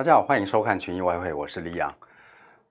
[0.00, 1.94] 大家好，欢迎收看群益外汇，我是李阳。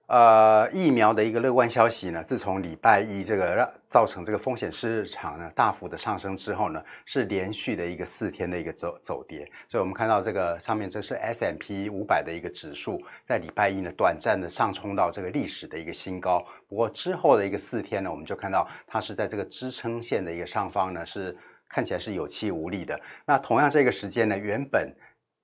[0.08, 9.48] 呃，疫苗的一个乐观消息呢，自从礼拜一这个让造成这个风险市场呢大幅的上升之后呢，是连续的一个四天的一个走走跌。
[9.68, 16.44] 所以我们看到这个上面这是 S M P 五百的一个指数，在礼拜一呢短暂的上冲到这个历史的一个新高。
[16.68, 23.00] 不过之后的一个四天呢，我们就看到它是在这个支撑线的一个上方呢，是看起来是有气无力的。
[23.24, 24.92] 那同样这个时间呢，原本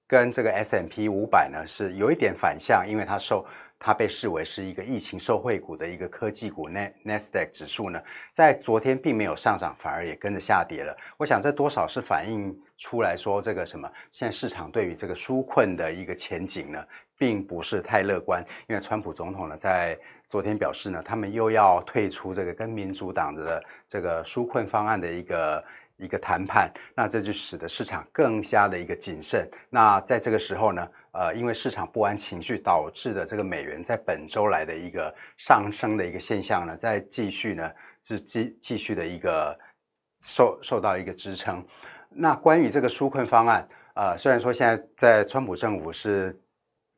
[0.07, 3.45] 跟这个 S M P 五百呢是有一点反向，因为它受。
[3.77, 8.01] 它被视为是一个疫情受惠股的一个科技股，N Nasdaq 指数呢，
[8.31, 10.95] 在昨天并没有上涨，反而也跟着下跌了。
[11.17, 16.83] 我想这多少是反映出来说，这个什么，现在市场对于这个纾困的一个前景呢，
[17.17, 18.43] 并不是太乐观。
[18.67, 19.95] 因为川普总统呢，在
[20.29, 25.63] 昨天表示呢，他们又要退出这个跟民主党的这个纾困方案的一个。
[25.97, 29.49] 一个谈判，那这就使得市场更加的一个谨慎。
[29.69, 37.71] 那在这个时候呢，呃，因为市场不安情绪导致的这个美元在本周来的一个上升的一个现象呢，在继续呢
[38.03, 39.57] 是继继续的一个
[40.21, 41.65] 受受到一个支撑。
[42.09, 46.37] 那关于这个纾困方案，呃，虽然说现在在川普政府是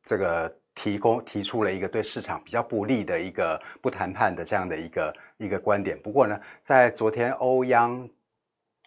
[0.02, 8.08] 这个提供提出了一个对市场比较不利的一个不谈判的这样的一个一个观点，不过呢，在昨天欧央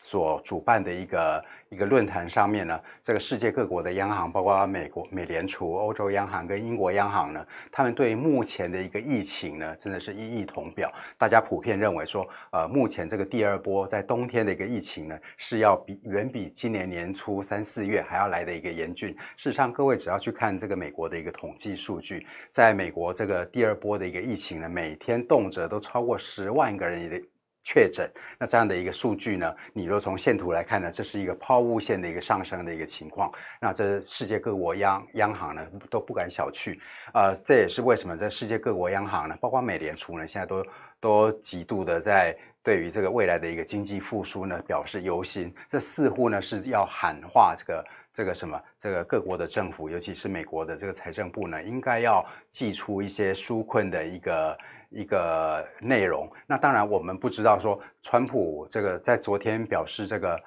[0.02, 10.92] 所主办的一个一个论坛上面呢，这个世界各国的央行，包括美国美联储、欧洲央行跟英国央行呢，他们对目前的一个疫情呢，真的是一一同表。
[11.20, 19.16] 大家普遍认为说，呃，目前这个第二波在冬天的一个疫情呢，是要比远比今年年初三四月还要来的一个严峻。
[19.38, 27.22] 事实上，各位只要去看这个美国的一个统计数据，在美国这个第二波的一个疫情呢，每天动辄都超过十万个人的。
[27.64, 28.09] 确诊，
[28.40, 33.32] 那这样的一个数据呢，你若从线图来看呢，这是一个抛物线的一个上升的一个情况。
[33.60, 36.77] 那这世界各国央央行呢都不敢小觑，
[37.14, 40.66] 呃，这也是为什么在世界各国央行呢，包括美联储呢，现在都
[40.99, 45.54] 都极度的在对于这个未来的一个经济复苏呢表示忧心。
[45.67, 54.58] 这似乎呢是要喊话这个这个什么这个各国的政府，尤其是美国的这个财政部呢，应该要祭出一些纾困的一个。
[54.94, 60.38] 一个内容，那当然我们不知道说，川普这个在昨天表示这个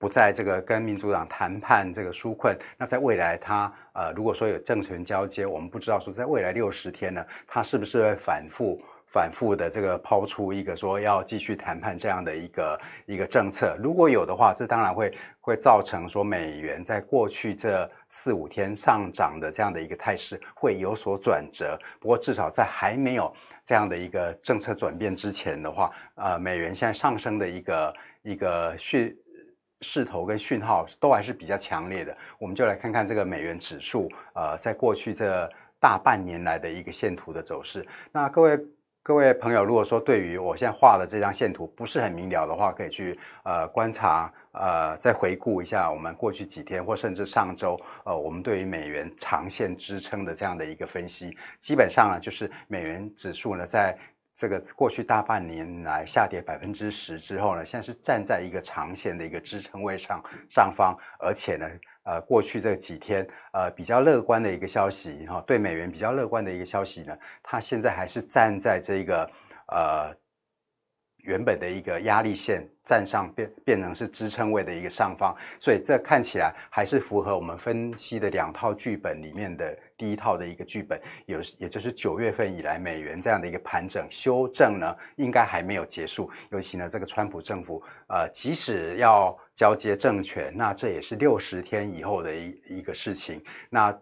[0.00, 8.82] 不在这个跟民主党谈判这个纾困，那在未来他呃如果说有政权交接，我们不知道说在未来六十天呢，他是不是会反复
[9.12, 23.32] 反复的这个抛出一个说要继续谈判这样的一个一个政策，如果有的话，这当然会会造成说美元在过去这四五天上涨的这样的一个态势会有所转折，不过至少在还没有。
[23.64, 29.16] 这样的一个政策转变之前的话，呃，美元现在上升的一个一个讯
[29.82, 32.16] 势头跟讯号都还是比较强烈的。
[32.40, 35.48] 我们就来看看这个美元指数，呃，在过去这
[35.78, 37.86] 大半年来的一个线图的走势。
[38.10, 38.58] 那各位。
[39.04, 53.98] 各位朋友，如果说对于我现在画的这张线图不是很明了的话，可以去呃观察，呃再回顾一下我们过去几天或甚至上周，呃我们对于美元长线支撑的这样的一个分析，基本上呢就是美元指数呢在
[54.32, 61.68] 这个过去大半年来下跌百分之十之后呢，现在是站在一个长线的一个支撑位上上方，而且呢。
[62.04, 69.30] 呃，过去这几天，呃，比较乐观的一个消息，哈，对美元比较乐观的一个消息呢，它现在还是站在这个
[69.68, 70.12] 呃
[71.18, 89.38] 原本的一个压力线站上，变变成是支撑位的一个上方，所以这看起来还是符合我们分析的两套剧本里面的第一套的一个剧本，有也就是九月份以来美元这样的一个盘整修正呢，应该还没有结束，尤其呢，这个川普政府，呃，即使要。
[89.54, 93.42] 交接政权，那这也是六十天以后的一一个事情。
[93.70, 93.96] 那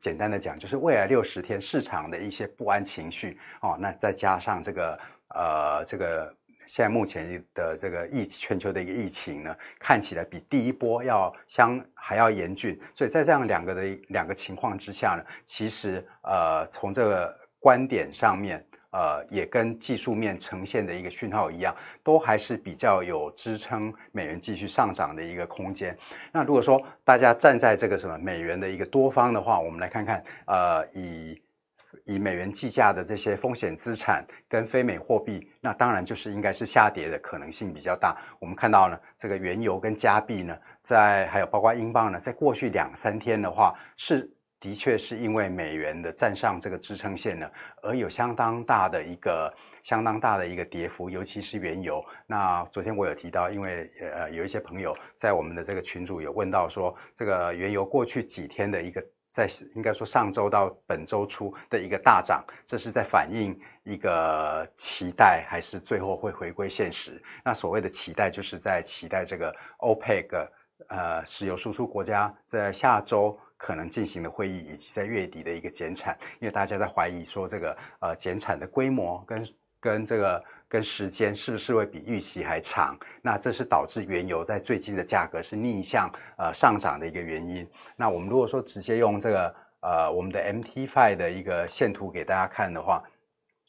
[0.00, 4.98] 简单的讲，就是未来六十天市场的一些不安情绪哦，那再加上这个
[5.34, 6.34] 呃，这个
[6.66, 12.80] 现在目前的这个疫全球的一个疫情呢，看起来比第一波要相还要严峻。
[12.94, 18.64] 所以在这样两个的两个情况之下呢，其实呃，从这个观点上面。
[18.92, 21.74] 呃，也跟技术面呈现的一个讯号一样，
[22.04, 25.96] 都还是比较有支撑美元继续上涨的一个空间。
[26.30, 31.42] 那如果说大家站在这个什么美元的一个多方的话，我们来看看，呃，以
[32.04, 38.14] 以美元计价的这些风险资产跟非美货币，那当然就是应该是下跌的可能性比较大。
[38.38, 44.30] 我们看到呢，这个原油跟加币呢，在还有包括英镑呢，在过去两三天的话是。
[44.62, 47.50] 的确是因为美元的站上这个支撑线呢，
[47.82, 52.00] 而有相当大的一个相当大的一个跌幅，尤其是原油。
[52.28, 67.20] 那昨天我有提到，因为呃有一些朋友在我们的这个群组有问到说，这个原油过去几天的一个在应该说上周到本周初的一个大涨，这是在反映一个期待，还是最后会回归现实？
[67.44, 70.48] 那所谓的期待，就是在期待这个 OPEC
[70.88, 79.48] 呃石油输出国家在下周可能进行的会议，以及在月底的一个减产，因为大家在怀疑说这个呃减产的规模跟
[79.80, 80.44] 跟这个。
[80.72, 82.98] 跟时间是不是会比预期还长？
[83.20, 87.68] 那这是导致原油在最近的价格是逆向呃上涨的一个原因。
[87.94, 93.02] 那我们如果说直接用这个呃我们的 MT5 的一个线图给大家看的话，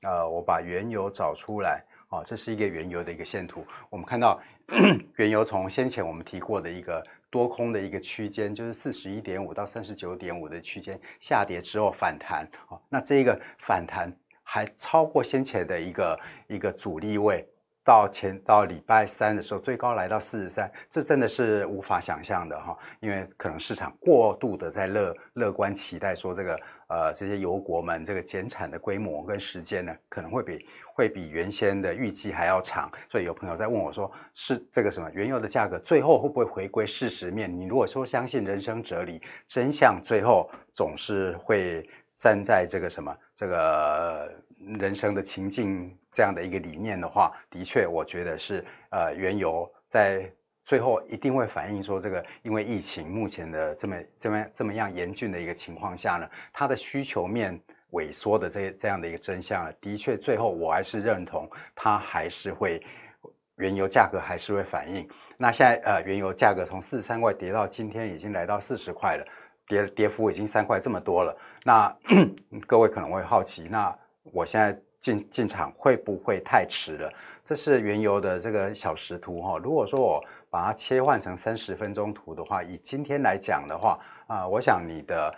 [0.04, 3.66] 呃，我把原油找出来哦，这是一个原油的一个线图。
[3.90, 4.40] 我们看到
[5.20, 14.16] 原油从先前我们提过的一个多空的一个区间，就是四十一点五到三十九点五的区间下跌之后反弹哦，那这一个反弹。
[14.46, 17.48] 还超过先前的一个一个阻力位，
[17.84, 30.66] 到前到礼拜三的时候，最高来到四十三，这真的是无法想象的哈，因为可能市场过度的在乐乐观期待说这个呃这些油国们这个减产的规模跟时间呢，可能会比
[30.96, 37.54] 会比原先的预计还要长，所以有朋友在问我说，是这个什么原油的价格最后会不会回归事实面？
[37.54, 41.88] 你如果说相信人生哲理，真相最后总是会。
[42.16, 44.32] 站在这个什么这个
[44.80, 50.32] 人生的情境这样的一个理念的话，的确，我觉得是呃，原油在
[50.64, 57.60] 最后一定会反映说，这个因为疫情目前的这么这么这么样严峻的一个情况下呢，它的需求面
[57.92, 62.82] 萎缩的这这样的一个真相，的确，最后我还是认同它还是会
[63.58, 65.08] 原油价格还是会反映。
[65.38, 69.26] 那现在呃，原油价格从四十三块跌到今天已经来到四十块了。
[69.66, 71.34] 跌跌幅已经三块这么多了，
[71.64, 71.98] 那
[72.68, 73.98] 各位可能会好奇，那
[74.32, 77.12] 我现在进进场会不会太迟了？
[77.44, 79.58] 这是原油的这个小时图哈。
[79.58, 85.36] 如果说我把它切换成三十分钟图的话，以今天来讲的话啊、我想你的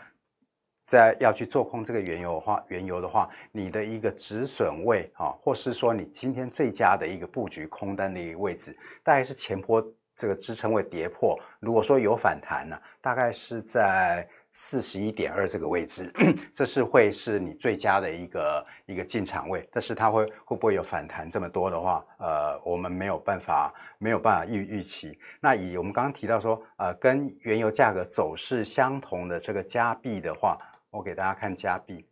[0.83, 9.85] 在要去做空这个原油的话，原油的话，你的一个止损位啊，或是说你今天最佳的一个布局空单的一个位置，大概是前波。
[10.17, 14.25] 这个支撑位跌破，如果说有反弹呢，大概是在
[14.57, 16.09] 四十一点二这个位置，
[16.55, 19.67] 这是会是你最佳的一个一个进场位。
[19.69, 25.19] 但是它会会不会有反弹这么多的话，呃，我们没有办法没有办法预预期。
[25.41, 30.57] 那以我们刚刚提到说，呃，跟原油价格走势相同的这个加币的话，
[30.89, 32.07] 我给大家看加币，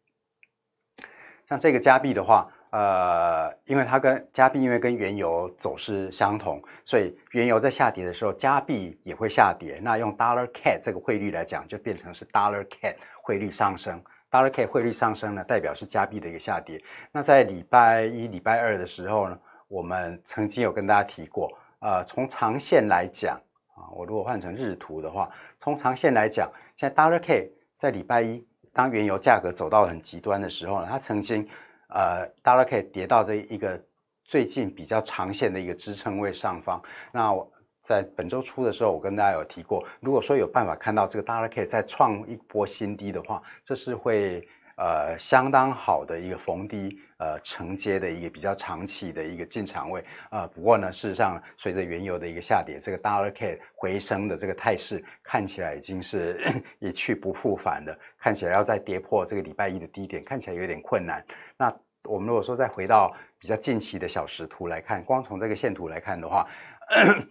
[1.48, 2.52] 像这个加币的话。
[2.76, 9.80] 呃，因为它跟加币因为跟原油走势相同，所以原油在下跌的时候，加币也会下跌。
[9.80, 14.04] 那用 Dollar CAD 这个汇率来讲，就变成是 Dollar CAD 汇率上升。
[14.32, 16.82] Dollar CAD 汇率上升呢，代表是加币的一个下跌。
[17.12, 23.40] 那在礼拜一、礼拜二的时候呢，我们曾经有跟大家提过，呃，从长线来讲
[23.76, 25.30] 啊，我如果换成日图的话，
[25.60, 28.44] 从长线来讲，现在 Dollar CAD 在礼拜一，
[28.74, 31.48] 当原油价格走到很极端的时候呢，它曾经。
[31.94, 33.82] 呃，大家可以跌到这一个
[34.24, 36.82] 最近比较长线的一个支撑位上方。
[37.12, 37.50] 那我
[37.82, 44.48] 在本周初的时候，我跟大家有提过，如果说有办法看到这个大家可以再创一波新低的话，这是会
[44.78, 50.04] 呃相当好的一个逢低呃承接的一个比较长期的一个进场位。
[50.32, 56.40] 呃，不过呢，事实上随着原油的一个下跌，这个 Dollar K 回升的这个态势看起来已经是
[56.80, 61.24] 一去不复返了，看起来要再跌破这个礼拜一的低点，看起来有点困难。
[61.58, 61.72] 那
[62.06, 66.46] 我们如果说再回到比较近期的小时图来看，光从这个线图来看的话，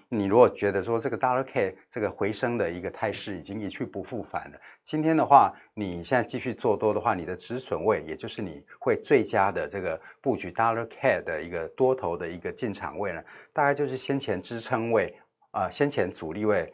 [0.09, 15.15] 你如果觉得说这个 Dollar K 这个回升的一个态势已经一去不复返了，今天的话，你现在继续做多的话，你的止损位，也就是你会最佳的这个布局 Dollar K 的一个多头的一个进场位呢，大概就是先前支撑位
[15.51, 16.73] 啊、先前阻力位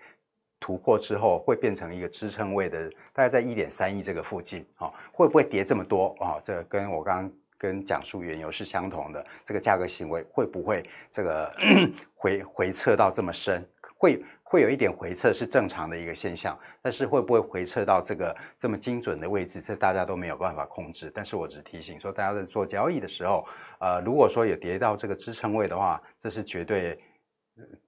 [0.60, 6.40] 突破之后，会变成一个支撑位的，大概在一点三亿这个附近啊、哦，会不会跌这么多啊、哦？
[6.44, 7.32] 这跟我刚刚。
[7.58, 11.52] 跟讲述原油是相同的，这个价格行为会不会这个
[12.14, 13.62] 回回撤到这么深？
[13.96, 21.10] 会会有一点回撤是正常的一个现象，但是会不会回撤到这个这么精准的位置，这大家都没有办法控制。
[21.12, 23.44] 但是我只提醒说，大家在做交易的时候，
[23.80, 26.98] 呃，如果说有跌到这个支撑位的话，这是绝对。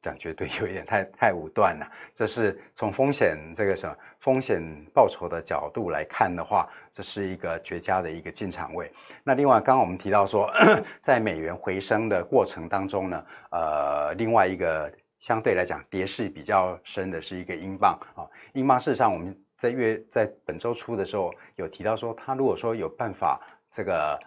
[0.01, 4.63] 讲绝对有一点太太武断了，这是从风险这个什么风险
[4.95, 8.91] 报酬的角度来看的话，这是一个绝佳的一个进场位。
[9.23, 10.51] 那另外，刚刚我们提到说，
[11.03, 18.25] 在美元回升的过程当中呢，呃，另外一个相对来讲跌势比较深的是一个英镑啊。
[18.55, 23.39] 英镑事实上我们在月在本周初的时候有提到说，它如果说有办法
[23.71, 24.19] 这个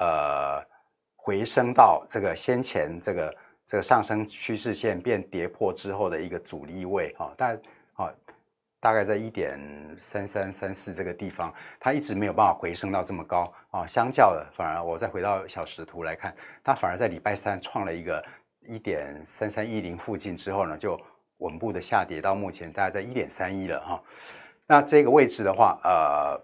[0.00, 0.62] 呃
[1.16, 3.34] 回升到这个先前这个。
[3.66, 7.58] 这个上升趋势线变跌破之后的一个阻力位，哈，但，
[7.94, 8.12] 好，
[8.78, 9.58] 大概在一点
[9.98, 13.86] 三三三四这个地方，它一直没有办法回升到这么高啊。
[13.86, 18.22] 相较的，反而我再回到小时图来看，它反而在礼拜三创了一个
[18.60, 21.00] 一点三三一零附近之后呢，就
[21.38, 24.02] 稳步的下跌到目前大概在一点三一了哈。
[24.66, 26.38] 那这个位置的话，呃，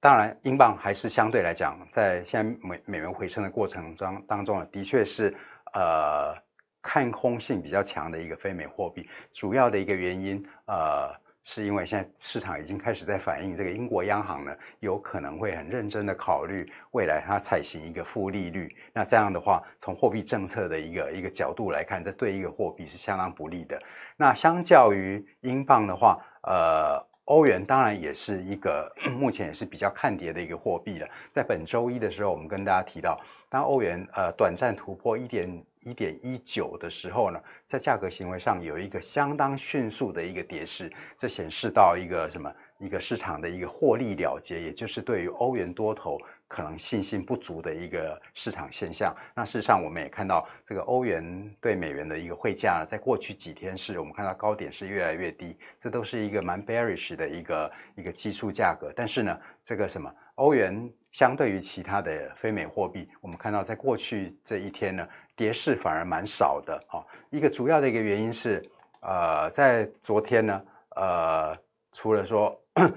[0.00, 5.36] 当然英镑还是相对来讲，在现在美美元回升的过程中当中呢，的确是
[5.74, 6.34] 呃。
[6.84, 11.10] 看空性比较强的一个非美货币，主要的一个原因，呃，
[11.42, 18.76] 是因为现在市场已经开始在反映，这个英国央行呢，有可能会很认真的考虑未来它采行一个负利率。
[18.92, 23.82] 那这样的话，从货币政策的一个一个角度来看，这对一个货币是相当不利的。
[24.18, 31.08] 那相较于英镑的话，呃，欧元当然也是一个 目前也是比较看跌的一个货币了。
[31.32, 35.64] 在本周一的时候，我们跟大家提到，当欧元呃短暂突破一点。
[35.84, 42.52] 一点一九的时候呢，在价格行为上有一个相当迅速的一个跌势，这显示到一个什么？
[42.78, 49.14] 一个市场的一个获利了结，也就是对于欧元多头可能信心不足的一个市场现象。
[49.34, 58.92] 那事实上，我们也看到这个欧元对美元的一个汇价呢，在过去几天是我们看到高点是越来越低，这都是一个蛮 bearish 的一个一个技术价格。
[58.94, 66.78] 但是呢，这个什么欧元相对于其他的非美货币，我们看到在过去这一天呢，跌势反而蛮少的。
[66.88, 68.62] 哈，一个主要的一个原因是，
[69.00, 70.64] 呃，在昨天呢，
[70.96, 71.56] 呃，
[71.92, 72.60] 除了说。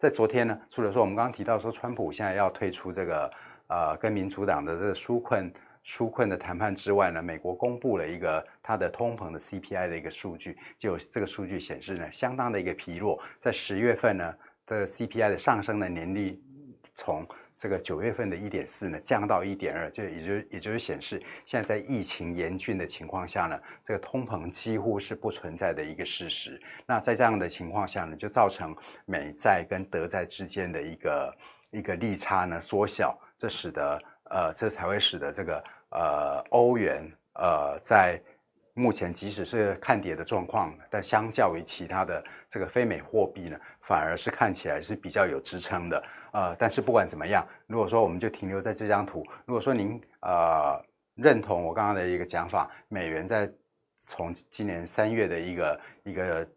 [0.00, 3.30] 在昨天呢，除了说我们刚刚提到说川普现在要退出这个
[3.66, 5.52] 呃跟民主党的这个纾困
[5.84, 14.34] 纾困的谈判之外呢，美国公布了一个它的通膨的 CPI 的一个数据，就这个数据显示呢，相当的一个疲弱，在十月份呢
[14.64, 16.42] 的 CPI 的上升的年率
[16.94, 17.26] 从。
[17.60, 26.58] 这个九月份的一点四呢，降到一点二，就也就也就是显示，现在在疫情严峻的情况下呢，这个通膨几乎是不存在的一个事实。
[26.86, 31.36] 那在这样的情况下呢，就造成美债跟德债之间的一个
[31.70, 38.18] 一个利差呢缩小，这使得呃，这才会使得这个呃欧元呃在
[38.72, 46.00] 目前即使是看跌的状况，但相较于其他的这个非美货币呢，反而是看起来是比较有支撑的。
[46.32, 50.80] 呃，但是不管怎么样，如果说我们就停留在这张图，如果说您呃
[51.16, 53.50] 认同我刚刚的一个讲法，美元在
[53.98, 56.48] 从今年三月的一个一个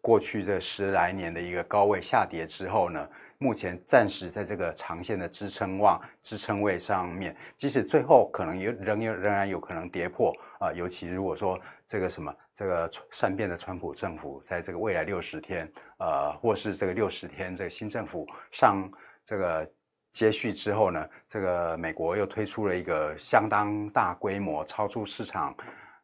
[0.00, 18.90] 过去这十来年的一个高位下跌之后呢，目前暂时在这个长线的支撑望支撑位上面，即使最后可能有仍有仍然有可能跌破啊，尤其如果说这个什么这个善变的川普政府在这个未来六十天，呃，或是这个六十天这个新政府上。
[19.22, 19.70] 这个
[20.10, 25.54] 接续之后呢，这个美国又推出了一个相当大规模、超出市场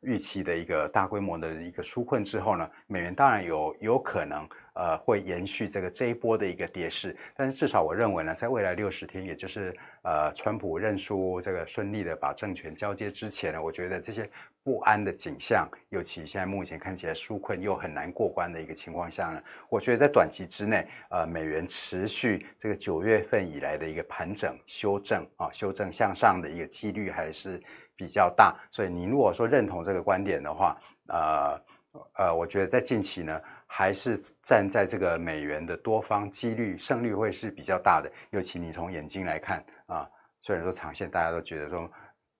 [0.03, 4.49] 预期的一个大规模的一个纾困之后呢，美元当然有有可能。
[4.77, 14.29] 呃，会延续这个这一波的一个跌势，但是至少我认为呢，在未来六十天，也就是呃，川普认输这个顺利的把政权交接之前呢，我觉得这些
[14.63, 27.59] 不安的景象，尤其现在目前看起来纾困又很难过关的一个情况下呢，我觉得在短期之内，呃，美元持续这个九月份以来的一个盘整修正啊，修正向上的一个几率还是
[27.97, 30.77] 比较大，所以你如果说认同这个观点的话，
[31.09, 31.59] 呃
[32.19, 33.41] 呃，我觉得在近期呢。
[33.79, 40.09] 还是站在这个美元的多方几率胜率会是比较大的，尤其你从眼睛来看啊，
[40.41, 41.87] 虽然说长线大家都觉得说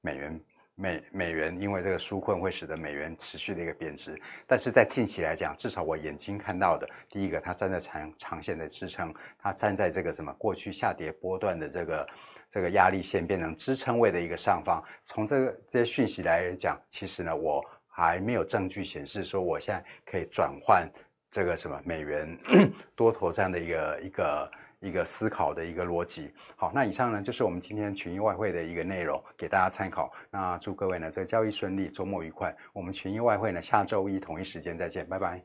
[0.01, 0.41] 美元
[0.75, 12.09] 美美元因为这个纾困会使得美元持续的一个贬值，但是在近期来讲，至少我眼睛看到的，第一个它站在长长线的支撑，它站在这个什么过去下跌波段的这个
[12.49, 20.91] 这个压力线变成支撑位的一个上方，从这个这些讯息来讲，其实呢我还没有证据显示说我现在可以转换。
[21.31, 22.39] 这个什么美元
[22.95, 26.33] 多头这样的一个一个一个思考的一个逻辑。
[26.57, 30.13] 好，那以上呢就是我们今天群益外汇的一个内容，给大家参考。
[30.31, 32.57] 那祝各位呢这个交易顺利，周末愉快。
[32.73, 35.43] 我们群益外汇呢下周一同一时间再见，拜拜。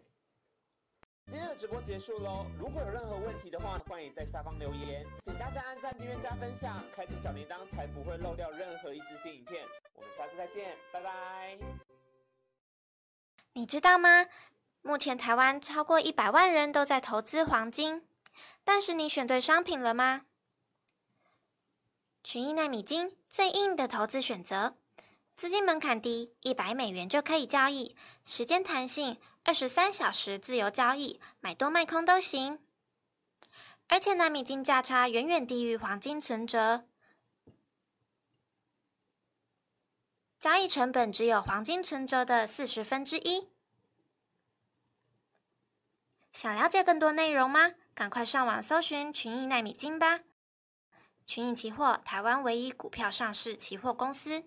[1.28, 5.06] 今天的直播结束喽，如果有任何问题的话，欢迎在下方留言。
[5.24, 9.64] 请大家按赞、订阅、加分享，开启小铃铛，才不会漏掉任何一支新影片。
[9.94, 11.58] 我们下次再见，拜拜。
[13.54, 14.26] 你知道吗？
[14.84, 18.06] 目前台湾超过一百万人都在投资黄金，
[18.64, 20.26] 但是你选对商品了吗？
[22.24, 24.76] 群益纳米金最硬的投资选择，
[25.36, 32.60] 资金门槛低，一百美元就可以交易，时间弹性，二十三小时自由交易，买多卖空都行。
[33.88, 36.86] 而且纳米金价差远远低于黄金存折，
[40.40, 43.50] 交易成本只有黄金存折的四十分之一。
[46.34, 47.72] 想了解更多内容吗？
[47.94, 50.22] 赶快上网搜寻群益奈米金吧！
[51.28, 54.46] 群益期货，台湾唯一股票上市期货公司。